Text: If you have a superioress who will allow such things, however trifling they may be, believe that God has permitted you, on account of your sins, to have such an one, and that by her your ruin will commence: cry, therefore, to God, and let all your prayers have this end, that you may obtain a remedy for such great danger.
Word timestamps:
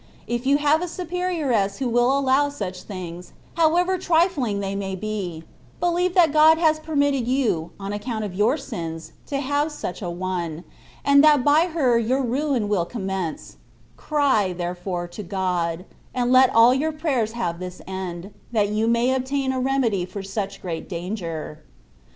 If 0.25 0.47
you 0.47 0.57
have 0.57 0.81
a 0.81 0.87
superioress 0.87 1.77
who 1.77 1.87
will 1.87 2.17
allow 2.17 2.49
such 2.49 2.81
things, 2.81 3.33
however 3.53 3.99
trifling 3.99 4.59
they 4.59 4.73
may 4.73 4.95
be, 4.95 5.43
believe 5.79 6.15
that 6.15 6.33
God 6.33 6.57
has 6.57 6.79
permitted 6.79 7.27
you, 7.27 7.69
on 7.79 7.93
account 7.93 8.25
of 8.25 8.33
your 8.33 8.57
sins, 8.57 9.11
to 9.27 9.37
have 9.39 9.71
such 9.71 10.01
an 10.01 10.17
one, 10.17 10.63
and 11.05 11.23
that 11.23 11.43
by 11.43 11.67
her 11.67 11.99
your 11.99 12.23
ruin 12.23 12.67
will 12.67 12.83
commence: 12.85 13.57
cry, 13.95 14.53
therefore, 14.53 15.07
to 15.09 15.21
God, 15.21 15.85
and 16.15 16.31
let 16.31 16.49
all 16.55 16.73
your 16.73 16.91
prayers 16.91 17.33
have 17.33 17.59
this 17.59 17.79
end, 17.85 18.33
that 18.51 18.69
you 18.69 18.87
may 18.87 19.13
obtain 19.13 19.51
a 19.51 19.59
remedy 19.59 20.03
for 20.03 20.23
such 20.23 20.63
great 20.63 20.89
danger. 20.89 21.61